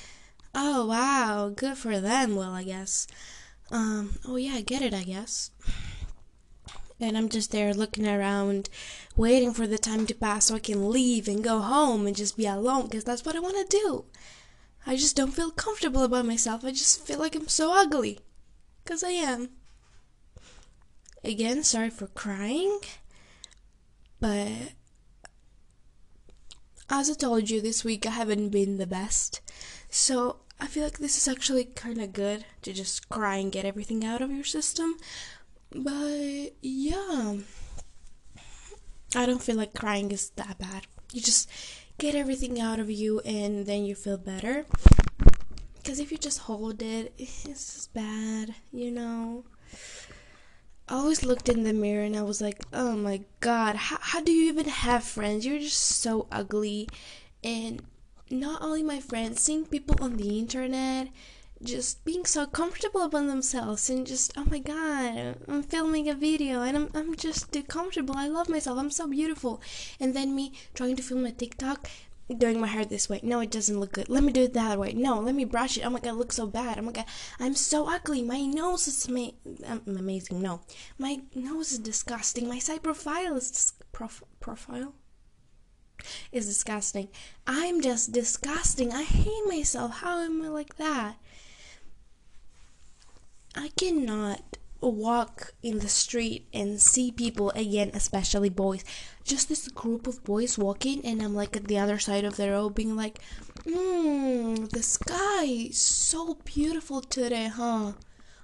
Oh, 0.58 0.86
wow. 0.86 1.52
Good 1.54 1.76
for 1.76 2.00
them. 2.00 2.34
Well, 2.34 2.52
I 2.52 2.64
guess. 2.64 3.06
Um, 3.70 4.18
oh, 4.26 4.36
yeah, 4.36 4.54
I 4.54 4.62
get 4.62 4.80
it, 4.80 4.94
I 4.94 5.02
guess. 5.02 5.50
And 6.98 7.18
I'm 7.18 7.28
just 7.28 7.52
there 7.52 7.74
looking 7.74 8.08
around, 8.08 8.70
waiting 9.16 9.52
for 9.52 9.66
the 9.66 9.76
time 9.76 10.06
to 10.06 10.14
pass 10.14 10.46
so 10.46 10.54
I 10.54 10.60
can 10.60 10.88
leave 10.88 11.28
and 11.28 11.44
go 11.44 11.60
home 11.60 12.06
and 12.06 12.16
just 12.16 12.38
be 12.38 12.46
alone 12.46 12.84
because 12.84 13.04
that's 13.04 13.22
what 13.22 13.36
I 13.36 13.40
want 13.40 13.56
to 13.68 13.78
do. 13.84 14.06
I 14.86 14.96
just 14.96 15.14
don't 15.14 15.34
feel 15.34 15.50
comfortable 15.50 16.04
about 16.04 16.24
myself. 16.24 16.64
I 16.64 16.70
just 16.70 17.06
feel 17.06 17.18
like 17.18 17.36
I'm 17.36 17.48
so 17.48 17.74
ugly. 17.74 18.20
Because 18.82 19.04
I 19.04 19.10
am. 19.10 19.50
Again, 21.22 21.64
sorry 21.64 21.90
for 21.90 22.06
crying. 22.06 22.80
But 24.20 24.72
as 26.88 27.10
I 27.10 27.14
told 27.14 27.50
you 27.50 27.60
this 27.60 27.84
week, 27.84 28.06
I 28.06 28.10
haven't 28.10 28.50
been 28.50 28.78
the 28.78 28.86
best. 28.86 29.40
So 29.90 30.36
I 30.60 30.66
feel 30.66 30.84
like 30.84 30.98
this 30.98 31.16
is 31.16 31.28
actually 31.28 31.64
kind 31.64 32.00
of 32.00 32.12
good 32.12 32.44
to 32.62 32.72
just 32.72 33.08
cry 33.08 33.36
and 33.36 33.52
get 33.52 33.64
everything 33.64 34.04
out 34.04 34.22
of 34.22 34.30
your 34.30 34.44
system. 34.44 34.96
But 35.70 36.54
yeah, 36.62 37.36
I 39.14 39.26
don't 39.26 39.42
feel 39.42 39.56
like 39.56 39.74
crying 39.74 40.10
is 40.12 40.30
that 40.30 40.58
bad. 40.58 40.86
You 41.12 41.20
just 41.20 41.50
get 41.98 42.14
everything 42.14 42.60
out 42.60 42.78
of 42.78 42.90
you 42.90 43.20
and 43.20 43.66
then 43.66 43.84
you 43.84 43.94
feel 43.94 44.18
better. 44.18 44.66
Because 45.76 46.00
if 46.00 46.10
you 46.10 46.18
just 46.18 46.40
hold 46.40 46.82
it, 46.82 47.12
it's 47.18 47.44
just 47.44 47.94
bad, 47.94 48.54
you 48.72 48.90
know? 48.90 49.44
I 50.88 50.94
always 50.94 51.24
looked 51.24 51.48
in 51.48 51.64
the 51.64 51.72
mirror 51.72 52.04
and 52.04 52.16
I 52.16 52.22
was 52.22 52.40
like, 52.40 52.60
oh 52.72 52.94
my 52.96 53.22
god, 53.40 53.76
how, 53.76 53.98
how 54.00 54.20
do 54.20 54.30
you 54.32 54.48
even 54.48 54.66
have 54.66 55.02
friends? 55.02 55.44
You're 55.44 55.58
just 55.58 55.80
so 55.80 56.28
ugly. 56.30 56.88
And 57.42 57.82
not 58.30 58.62
only 58.62 58.82
my 58.82 59.00
friends, 59.00 59.40
seeing 59.40 59.66
people 59.66 59.96
on 60.00 60.16
the 60.16 60.38
internet 60.38 61.08
just 61.62 62.04
being 62.04 62.26
so 62.26 62.46
comfortable 62.46 63.02
about 63.02 63.26
themselves 63.26 63.88
and 63.88 64.06
just 64.06 64.30
oh 64.36 64.44
my 64.50 64.58
god 64.58 65.36
i'm 65.48 65.62
filming 65.62 66.06
a 66.06 66.14
video 66.14 66.60
and 66.60 66.76
i'm, 66.76 66.90
I'm 66.94 67.16
just 67.16 67.50
too 67.50 67.62
comfortable 67.62 68.14
i 68.16 68.28
love 68.28 68.48
myself 68.50 68.78
i'm 68.78 68.90
so 68.90 69.06
beautiful 69.06 69.62
and 69.98 70.14
then 70.14 70.34
me 70.34 70.52
trying 70.74 70.96
to 70.96 71.02
film 71.02 71.24
a 71.24 71.32
tiktok 71.32 71.88
doing 72.38 72.60
my 72.60 72.66
hair 72.66 72.84
this 72.84 73.08
way 73.08 73.20
no 73.22 73.40
it 73.40 73.50
doesn't 73.50 73.78
look 73.78 73.92
good 73.92 74.08
let 74.08 74.24
me 74.24 74.32
do 74.32 74.42
it 74.44 74.52
the 74.52 74.60
other 74.60 74.78
way 74.78 74.92
no 74.92 75.20
let 75.20 75.34
me 75.34 75.44
brush 75.44 75.76
it 75.76 75.82
oh 75.82 75.90
my 75.90 76.00
god 76.00 76.10
it 76.10 76.14
looks 76.14 76.36
so 76.36 76.46
bad 76.46 76.78
oh 76.78 76.82
my 76.82 76.92
god 76.92 77.04
i'm 77.38 77.54
so 77.54 77.88
ugly 77.88 78.22
my 78.22 78.40
nose 78.40 78.88
is 78.88 79.08
um, 79.08 79.82
amazing 79.86 80.42
no 80.42 80.60
my 80.98 81.20
nose 81.34 81.72
is 81.72 81.78
disgusting 81.78 82.48
my 82.48 82.58
side 82.58 82.82
profile 82.82 83.36
is 83.36 83.50
dis- 83.50 83.72
prof- 83.92 84.24
profile 84.40 84.92
is 86.32 86.46
disgusting. 86.46 87.08
I'm 87.46 87.80
just 87.80 88.12
disgusting. 88.12 88.92
I 88.92 89.02
hate 89.02 89.46
myself. 89.46 89.98
How 90.00 90.20
am 90.20 90.42
I 90.42 90.48
like 90.48 90.76
that? 90.76 91.16
I 93.54 93.68
cannot 93.76 94.58
walk 94.80 95.54
in 95.62 95.78
the 95.78 95.88
street 95.88 96.46
and 96.52 96.80
see 96.80 97.10
people 97.10 97.50
again, 97.50 97.90
especially 97.94 98.48
boys. 98.48 98.84
Just 99.24 99.48
this 99.48 99.68
group 99.68 100.06
of 100.06 100.22
boys 100.24 100.58
walking, 100.58 101.04
and 101.04 101.22
I'm 101.22 101.34
like 101.34 101.56
at 101.56 101.68
the 101.68 101.78
other 101.78 101.98
side 101.98 102.24
of 102.24 102.36
the 102.36 102.50
road, 102.50 102.74
being 102.74 102.96
like, 102.96 103.18
"Mmm, 103.64 104.68
the 104.70 104.82
sky 104.82 105.44
is 105.44 105.78
so 105.78 106.38
beautiful 106.44 107.00
today, 107.00 107.48
huh? 107.48 107.92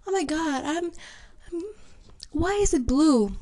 Oh 0.07 0.13
my 0.13 0.25
god, 0.25 0.65
I'm, 0.65 0.93
I'm 1.53 1.63
why 2.33 2.53
is 2.55 2.73
it 2.75 2.87
blue? 2.87 3.37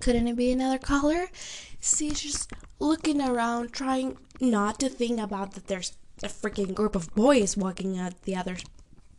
Couldn't 0.00 0.28
it 0.28 0.36
be 0.36 0.52
another 0.52 0.78
color? 0.78 1.28
See, 1.80 2.10
just 2.10 2.52
looking 2.78 3.20
around, 3.20 3.72
trying 3.72 4.16
not 4.40 4.78
to 4.80 4.88
think 4.88 5.20
about 5.20 5.52
that 5.52 5.66
there's 5.66 5.92
a 6.22 6.28
freaking 6.28 6.74
group 6.74 6.94
of 6.94 7.14
boys 7.14 7.56
walking 7.56 7.98
at 7.98 8.22
the 8.22 8.36
other 8.36 8.56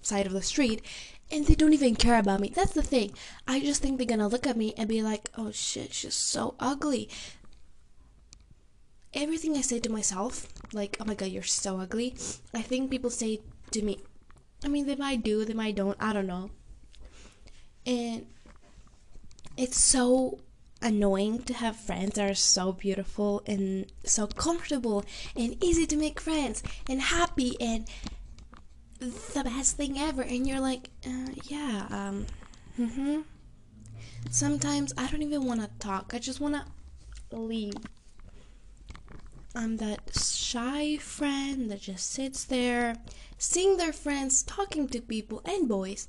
side 0.02 0.26
of 0.26 0.34
the 0.34 0.42
street 0.42 0.82
and 1.32 1.46
they 1.46 1.56
don't 1.56 1.74
even 1.74 1.96
care 1.96 2.20
about 2.20 2.40
me. 2.40 2.52
That's 2.54 2.74
the 2.74 2.82
thing. 2.82 3.12
I 3.48 3.60
just 3.60 3.82
think 3.82 3.98
they're 3.98 4.08
gonna 4.08 4.28
look 4.28 4.48
at 4.48 4.58
me 4.58 4.74
and 4.78 4.88
be 4.88 5.02
like, 5.02 5.30
oh 5.38 5.52
shit, 5.52 5.94
she's 5.94 6.16
so 6.16 6.56
ugly. 6.60 7.10
Everything 9.14 9.56
I 9.56 9.62
say 9.62 9.80
to 9.80 9.92
myself, 9.92 10.48
like, 10.74 10.98
oh 11.00 11.06
my 11.06 11.16
god, 11.16 11.30
you're 11.30 11.44
so 11.44 11.80
ugly, 11.80 12.16
I 12.54 12.62
think 12.62 12.92
people 12.92 13.10
say 13.10 13.42
to 13.72 13.82
me, 13.82 14.00
I 14.64 14.68
mean, 14.68 14.86
they 14.86 14.96
might 14.96 15.24
do, 15.24 15.46
they 15.46 15.54
might 15.54 15.76
don't, 15.76 15.98
I 16.00 16.14
don't 16.14 16.28
know. 16.28 16.52
And 17.86 18.28
it's 19.56 19.78
so 19.78 20.40
annoying 20.82 21.42
to 21.44 21.54
have 21.54 21.76
friends 21.76 22.16
that 22.16 22.30
are 22.30 22.36
so 22.36 22.72
beautiful 22.72 23.42
and 23.48 23.92
so 24.04 24.28
comfortable 24.28 25.04
and 25.36 25.62
easy 25.64 25.86
to 25.88 25.96
make 25.96 26.20
friends 26.20 26.62
and 26.88 27.02
happy 27.02 27.56
and 27.60 27.88
the 29.00 29.44
best 29.44 29.78
thing 29.78 29.98
ever 29.98 30.22
and 30.22 30.48
you're 30.48 30.60
like 30.60 30.90
uh, 31.06 31.32
yeah 31.44 31.86
um 31.90 32.26
mhm 32.80 33.24
sometimes 34.30 34.94
i 34.98 35.08
don't 35.08 35.22
even 35.22 35.46
want 35.46 35.62
to 35.62 35.70
talk 35.80 36.14
i 36.14 36.20
just 36.20 36.40
want 36.40 36.56
to 36.56 37.38
leave 37.38 37.74
i'm 39.56 39.78
that 39.78 40.02
shy 40.16 40.98
friend 40.98 41.70
that 41.70 41.82
just 41.82 42.12
sits 42.12 42.44
there 42.46 42.96
seeing 43.38 43.78
their 43.78 43.94
friends 43.94 44.42
talking 44.44 44.88
to 44.88 45.00
people 45.02 45.42
and 45.46 45.68
boys 45.68 46.08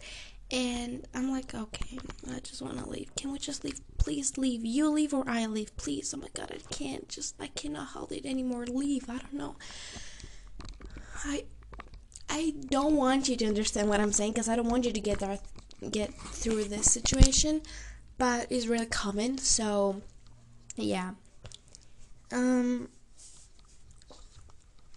and 0.50 1.07
I'm 1.14 1.30
like, 1.30 1.54
okay, 1.54 1.99
I 2.35 2.40
just 2.40 2.62
want 2.62 2.78
to 2.78 2.88
leave. 2.88 3.14
Can 3.16 3.33
we 3.33 3.38
just 3.38 3.64
leave? 3.64 3.80
Please 3.99 4.38
leave. 4.38 4.64
You 4.64 4.88
leave 4.88 5.12
or 5.12 5.25
I 5.28 5.45
leave, 5.45 5.76
please. 5.76 6.14
Oh 6.14 6.16
my 6.16 6.28
god, 6.33 6.50
I 6.50 6.75
can't. 6.75 7.07
Just 7.09 7.35
I 7.38 7.49
cannot 7.49 7.88
hold 7.88 8.12
it 8.12 8.25
anymore. 8.25 8.64
Leave. 8.64 9.11
I 9.11 9.18
don't 9.18 9.35
know. 9.35 9.57
I 11.25 11.45
I 12.29 12.55
don't 12.69 12.95
want 12.95 13.29
you 13.29 13.37
to 13.37 13.47
understand 13.47 13.89
what 13.89 14.01
I'm 14.01 14.13
saying 14.13 14.33
because 14.33 14.49
I 14.49 14.57
don't 14.57 14.69
want 14.69 14.85
you 14.85 14.93
to 14.93 15.01
get 15.01 15.19
there, 15.21 15.39
get 15.91 16.13
through 16.15 16.65
this 16.65 16.91
situation, 16.91 17.63
but 18.19 18.47
it's 18.51 18.67
really 18.67 18.87
common. 18.87 19.39
So, 19.39 20.03
yeah. 20.77 21.13
Um, 22.33 22.89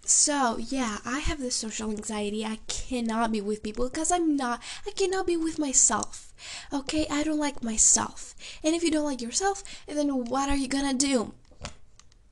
so, 0.04 0.58
yeah, 0.58 0.98
I 1.06 1.20
have 1.20 1.40
this 1.40 1.56
social 1.56 1.90
anxiety. 1.90 2.46
I 2.46 2.60
cannot 2.68 3.32
be 3.32 3.40
with 3.40 3.64
people 3.64 3.88
because 3.88 4.12
I'm 4.12 4.36
not, 4.36 4.62
I 4.86 4.92
cannot 4.92 5.26
be 5.26 5.38
with 5.38 5.58
myself. 5.58 6.34
Okay, 6.74 7.08
I 7.10 7.24
don't 7.24 7.40
like 7.40 7.64
myself. 7.64 8.36
And 8.64 8.76
if 8.76 8.84
you 8.84 8.92
don't 8.92 9.06
like 9.06 9.22
yourself, 9.22 9.64
then 9.88 10.26
what 10.26 10.50
are 10.50 10.56
you 10.56 10.68
gonna 10.68 10.94
do? 10.94 11.34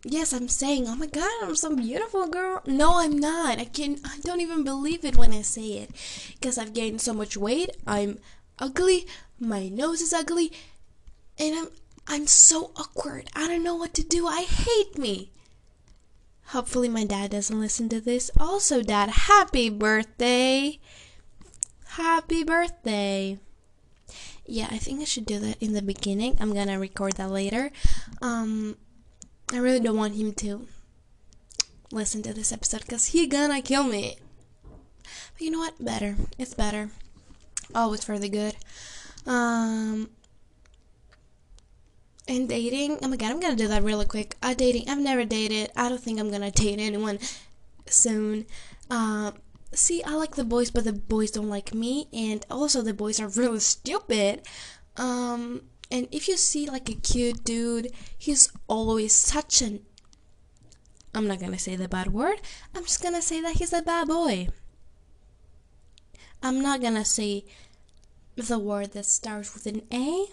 Yes, 0.05 0.31
I'm 0.31 0.47
saying, 0.47 0.87
oh 0.87 0.95
my 0.95 1.07
god, 1.07 1.29
I'm 1.43 1.57
so 1.57 1.75
beautiful, 1.75 2.27
girl. 2.27 2.61
No, 2.65 2.99
I'm 2.99 3.17
not. 3.17 3.59
I 3.59 3.65
can 3.65 3.97
I 4.05 4.19
don't 4.21 4.39
even 4.39 4.63
believe 4.63 5.03
it 5.03 5.17
when 5.17 5.33
I 5.33 5.41
say 5.41 5.73
it. 5.73 5.91
Because 6.33 6.57
I've 6.57 6.73
gained 6.73 7.01
so 7.01 7.13
much 7.13 7.35
weight. 7.35 7.71
I'm 7.85 8.19
ugly. 8.59 9.05
My 9.39 9.67
nose 9.67 9.99
is 9.99 10.13
ugly. 10.13 10.53
And 11.37 11.53
I'm 11.57 11.67
I'm 12.07 12.27
so 12.27 12.71
awkward. 12.77 13.29
I 13.35 13.47
don't 13.47 13.63
know 13.63 13.75
what 13.75 13.93
to 13.95 14.03
do. 14.03 14.25
I 14.25 14.43
hate 14.43 14.97
me. 14.97 15.31
Hopefully 16.47 16.89
my 16.89 17.03
dad 17.03 17.31
doesn't 17.31 17.59
listen 17.59 17.89
to 17.89 17.99
this. 17.99 18.31
Also, 18.39 18.81
dad, 18.81 19.09
happy 19.09 19.69
birthday. 19.69 20.79
Happy 21.85 22.43
birthday. 22.43 23.37
Yeah, 24.45 24.67
I 24.71 24.77
think 24.77 25.01
I 25.01 25.03
should 25.03 25.25
do 25.25 25.39
that 25.39 25.61
in 25.61 25.73
the 25.73 25.81
beginning. 25.81 26.37
I'm 26.39 26.53
going 26.53 26.69
to 26.69 26.75
record 26.77 27.17
that 27.17 27.29
later. 27.29 27.69
Um 28.21 28.77
I 29.51 29.57
really 29.57 29.79
don't 29.79 29.97
want 29.97 30.15
him 30.15 30.33
to 30.33 30.67
listen 31.91 32.21
to 32.23 32.33
this 32.33 32.51
episode 32.51 32.81
because 32.81 33.07
he 33.07 33.25
gonna 33.25 33.61
kill 33.61 33.83
me. 33.83 34.17
But 35.03 35.41
you 35.41 35.51
know 35.51 35.59
what? 35.59 35.83
Better. 35.83 36.15
It's 36.37 36.53
better. 36.53 36.89
Always 37.73 38.03
for 38.03 38.19
the 38.19 38.29
good. 38.29 38.55
Um. 39.25 40.09
And 42.27 42.47
dating. 42.47 42.99
Oh 43.01 43.07
my 43.07 43.17
god, 43.17 43.31
I'm 43.31 43.39
gonna 43.39 43.55
do 43.55 43.67
that 43.67 43.81
really 43.81 44.05
quick. 44.05 44.35
Uh, 44.43 44.53
dating. 44.53 44.87
I've 44.87 44.99
never 44.99 45.25
dated. 45.25 45.71
I 45.75 45.89
don't 45.89 46.01
think 46.01 46.19
I'm 46.19 46.29
gonna 46.29 46.51
date 46.51 46.79
anyone 46.79 47.17
soon. 47.87 48.45
Uh, 48.89 49.31
see, 49.73 50.03
I 50.03 50.13
like 50.13 50.35
the 50.35 50.43
boys, 50.43 50.69
but 50.69 50.83
the 50.83 50.93
boys 50.93 51.31
don't 51.31 51.49
like 51.49 51.73
me, 51.73 52.07
and 52.13 52.45
also 52.51 52.83
the 52.83 52.93
boys 52.93 53.19
are 53.19 53.29
really 53.29 53.59
stupid. 53.59 54.43
Um, 54.95 55.63
and 55.91 56.07
if 56.11 56.27
you 56.27 56.37
see 56.37 56.69
like 56.69 56.89
a 56.89 56.93
cute 56.93 57.43
dude, 57.43 57.91
he's 58.17 58.51
always 58.67 59.13
such 59.13 59.61
an. 59.61 59.81
I'm 61.13 61.27
not 61.27 61.39
gonna 61.39 61.59
say 61.59 61.75
the 61.75 61.87
bad 61.87 62.13
word, 62.13 62.41
I'm 62.75 62.83
just 62.83 63.01
gonna 63.01 63.21
say 63.21 63.41
that 63.41 63.57
he's 63.57 63.73
a 63.73 63.81
bad 63.81 64.07
boy. 64.07 64.49
I'm 66.41 66.61
not 66.61 66.81
gonna 66.81 67.05
say 67.05 67.45
the 68.35 68.59
word 68.59 68.93
that 68.93 69.05
starts 69.05 69.53
with 69.53 69.65
an 69.65 69.81
A 69.91 70.27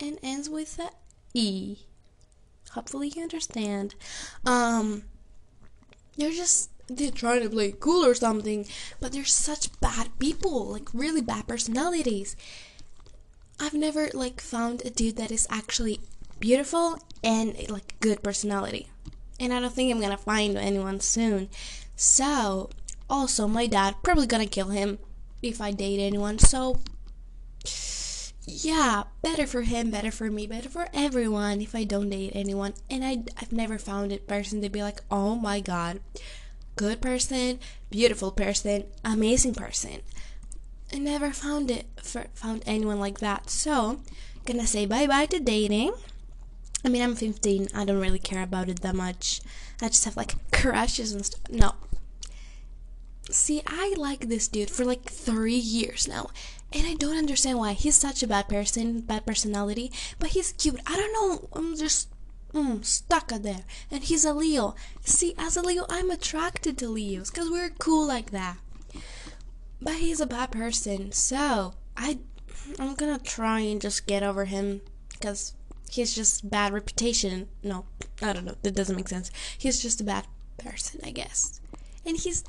and 0.00 0.18
ends 0.22 0.48
with 0.48 0.78
a 0.78 0.90
E. 1.34 1.78
Hopefully 2.70 3.12
you 3.14 3.22
understand. 3.22 3.94
Um, 4.46 5.04
they're 6.16 6.30
just 6.30 6.70
they're 6.88 7.10
trying 7.10 7.42
to 7.42 7.50
play 7.50 7.72
cool 7.78 8.04
or 8.04 8.14
something, 8.14 8.66
but 9.00 9.12
they're 9.12 9.24
such 9.24 9.78
bad 9.80 10.18
people, 10.18 10.72
like 10.72 10.88
really 10.92 11.20
bad 11.20 11.46
personalities. 11.46 12.36
I've 13.62 13.74
never 13.74 14.10
like 14.12 14.40
found 14.40 14.82
a 14.84 14.90
dude 14.90 15.16
that 15.18 15.30
is 15.30 15.46
actually 15.48 16.00
beautiful 16.40 16.98
and 17.22 17.54
like 17.70 17.94
good 18.00 18.20
personality. 18.20 18.88
And 19.38 19.52
I 19.54 19.60
don't 19.60 19.72
think 19.72 19.88
I'm 19.92 20.00
gonna 20.00 20.16
find 20.16 20.58
anyone 20.58 20.98
soon. 20.98 21.48
So, 21.94 22.70
also 23.08 23.46
my 23.46 23.68
dad 23.68 23.94
probably 24.02 24.26
gonna 24.26 24.46
kill 24.46 24.70
him 24.70 24.98
if 25.42 25.60
I 25.60 25.70
date 25.70 26.00
anyone. 26.00 26.40
So, 26.40 26.80
yeah, 28.44 29.04
better 29.22 29.46
for 29.46 29.62
him, 29.62 29.92
better 29.92 30.10
for 30.10 30.28
me, 30.28 30.48
better 30.48 30.68
for 30.68 30.88
everyone 30.92 31.60
if 31.60 31.76
I 31.76 31.84
don't 31.84 32.10
date 32.10 32.32
anyone. 32.34 32.74
And 32.90 33.04
I, 33.04 33.22
I've 33.40 33.52
never 33.52 33.78
found 33.78 34.10
a 34.10 34.18
person 34.18 34.60
to 34.62 34.70
be 34.70 34.82
like, 34.82 35.02
oh 35.08 35.36
my 35.36 35.60
god, 35.60 36.00
good 36.74 37.00
person, 37.00 37.60
beautiful 37.90 38.32
person, 38.32 38.86
amazing 39.04 39.54
person. 39.54 40.00
I 40.92 40.98
never 40.98 41.32
found 41.32 41.70
it 41.70 41.86
found 42.34 42.62
anyone 42.66 43.00
like 43.00 43.18
that. 43.20 43.48
So, 43.48 44.00
gonna 44.44 44.66
say 44.66 44.84
bye 44.86 45.06
bye 45.06 45.26
to 45.26 45.40
dating. 45.40 45.94
I 46.84 46.88
mean, 46.88 47.02
I'm 47.02 47.14
15. 47.14 47.68
I 47.74 47.84
don't 47.84 48.00
really 48.00 48.18
care 48.18 48.42
about 48.42 48.68
it 48.68 48.80
that 48.82 48.94
much. 48.94 49.40
I 49.80 49.88
just 49.88 50.04
have 50.04 50.16
like 50.16 50.34
crushes 50.50 51.12
and 51.12 51.24
stuff. 51.24 51.40
No. 51.48 51.74
See, 53.30 53.62
I 53.66 53.94
like 53.96 54.28
this 54.28 54.48
dude 54.48 54.70
for 54.70 54.84
like 54.84 55.04
three 55.04 55.54
years 55.54 56.08
now, 56.08 56.30
and 56.72 56.86
I 56.86 56.94
don't 56.94 57.16
understand 57.16 57.58
why. 57.58 57.72
He's 57.72 57.94
such 57.94 58.22
a 58.22 58.26
bad 58.26 58.48
person, 58.48 59.00
bad 59.00 59.24
personality, 59.24 59.92
but 60.18 60.30
he's 60.30 60.52
cute. 60.52 60.80
I 60.86 60.96
don't 60.96 61.12
know. 61.12 61.48
I'm 61.52 61.76
just 61.76 62.08
mm, 62.52 62.84
stuck 62.84 63.28
there. 63.28 63.64
And 63.90 64.02
he's 64.02 64.24
a 64.24 64.34
Leo. 64.34 64.74
See, 65.04 65.34
as 65.38 65.56
a 65.56 65.62
Leo, 65.62 65.86
I'm 65.88 66.10
attracted 66.10 66.76
to 66.78 66.88
Leos 66.88 67.30
because 67.30 67.48
we're 67.48 67.70
cool 67.70 68.06
like 68.06 68.32
that 68.32 68.58
but 69.82 69.94
he's 69.94 70.20
a 70.20 70.26
bad 70.26 70.52
person. 70.52 71.12
So 71.12 71.74
I, 71.96 72.18
I'm 72.78 72.94
gonna 72.94 73.18
try 73.18 73.60
and 73.60 73.80
just 73.80 74.06
get 74.06 74.22
over 74.22 74.44
him 74.44 74.80
because 75.12 75.54
he's 75.90 76.14
just 76.14 76.48
bad 76.48 76.72
reputation. 76.72 77.48
No, 77.62 77.84
I 78.22 78.32
don't 78.32 78.44
know. 78.44 78.54
That 78.62 78.74
doesn't 78.74 78.96
make 78.96 79.08
sense. 79.08 79.30
He's 79.58 79.82
just 79.82 80.00
a 80.00 80.04
bad 80.04 80.26
person, 80.58 81.00
I 81.04 81.10
guess. 81.10 81.60
And 82.06 82.16
he's 82.16 82.44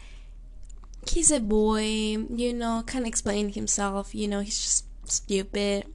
he's 1.10 1.32
a 1.32 1.40
boy, 1.40 1.82
you 1.84 2.54
know, 2.54 2.84
can't 2.86 3.08
explain 3.08 3.50
himself. 3.50 4.14
You 4.16 4.28
know, 4.28 4.42
he's 4.42 4.62
just 4.62 4.86
stupid. 5.10 5.86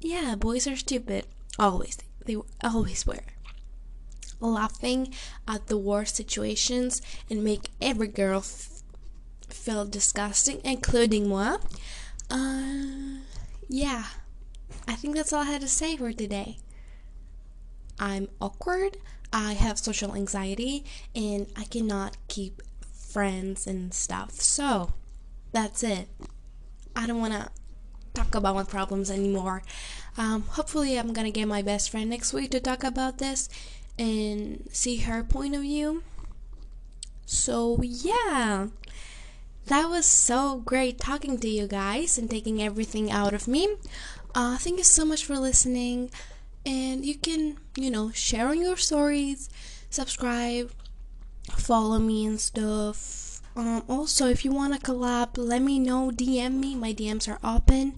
Yeah, 0.00 0.34
boys 0.34 0.66
are 0.66 0.76
stupid. 0.76 1.26
Always. 1.58 1.98
They 2.24 2.36
always 2.62 3.06
were. 3.06 3.24
Laughing 4.40 5.14
at 5.46 5.68
the 5.68 5.78
worst 5.78 6.16
situations 6.16 7.00
and 7.30 7.44
make 7.44 7.70
every 7.80 8.08
girl 8.08 8.42
feel 9.52 9.84
disgusting, 9.84 10.60
including 10.64 11.28
moi. 11.28 11.58
Uh, 12.30 13.20
yeah, 13.68 14.04
I 14.86 14.94
think 14.94 15.14
that's 15.14 15.32
all 15.32 15.42
I 15.42 15.50
had 15.50 15.60
to 15.60 15.68
say 15.68 15.96
for 15.96 16.12
today. 16.12 16.58
I'm 17.98 18.28
awkward, 18.40 18.96
I 19.32 19.52
have 19.52 19.78
social 19.78 20.14
anxiety, 20.14 20.84
and 21.14 21.46
I 21.56 21.64
cannot 21.64 22.16
keep 22.28 22.62
friends 22.92 23.66
and 23.66 23.94
stuff. 23.94 24.32
So, 24.40 24.94
that's 25.52 25.82
it. 25.82 26.08
I 26.96 27.06
don't 27.06 27.20
want 27.20 27.34
to 27.34 27.50
talk 28.14 28.34
about 28.34 28.54
my 28.54 28.64
problems 28.64 29.10
anymore. 29.10 29.62
Um, 30.18 30.42
hopefully, 30.42 30.98
I'm 30.98 31.12
gonna 31.12 31.30
get 31.30 31.46
my 31.46 31.62
best 31.62 31.90
friend 31.90 32.10
next 32.10 32.32
week 32.32 32.50
to 32.50 32.60
talk 32.60 32.84
about 32.84 33.18
this 33.18 33.48
and 33.98 34.68
see 34.72 34.96
her 34.98 35.22
point 35.22 35.54
of 35.54 35.62
view. 35.62 36.02
So, 37.24 37.78
yeah 37.82 38.68
that 39.66 39.88
was 39.88 40.06
so 40.06 40.58
great 40.58 40.98
talking 40.98 41.38
to 41.38 41.48
you 41.48 41.66
guys 41.66 42.18
and 42.18 42.30
taking 42.30 42.62
everything 42.62 43.10
out 43.10 43.34
of 43.34 43.46
me. 43.46 43.76
Uh, 44.34 44.56
thank 44.58 44.78
you 44.78 44.84
so 44.84 45.04
much 45.04 45.24
for 45.24 45.38
listening. 45.38 46.10
And 46.64 47.04
you 47.04 47.16
can, 47.16 47.58
you 47.76 47.90
know, 47.90 48.10
share 48.12 48.48
on 48.48 48.60
your 48.60 48.76
stories, 48.76 49.50
subscribe, 49.90 50.72
follow 51.50 51.98
me 51.98 52.26
and 52.26 52.40
stuff. 52.40 53.40
Um, 53.54 53.82
also, 53.88 54.28
if 54.28 54.44
you 54.44 54.52
want 54.52 54.74
to 54.74 54.80
collab, 54.80 55.36
let 55.36 55.60
me 55.62 55.78
know. 55.78 56.10
DM 56.10 56.54
me. 56.54 56.74
My 56.74 56.92
DMs 56.94 57.28
are 57.28 57.38
open. 57.44 57.94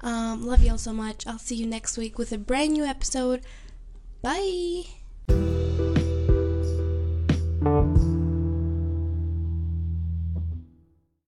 Um, 0.00 0.44
love 0.44 0.62
you 0.62 0.72
all 0.72 0.78
so 0.78 0.92
much. 0.92 1.26
I'll 1.26 1.38
see 1.38 1.56
you 1.56 1.66
next 1.66 1.96
week 1.96 2.18
with 2.18 2.32
a 2.32 2.38
brand 2.38 2.72
new 2.72 2.84
episode. 2.84 3.42
Bye. 4.22 5.65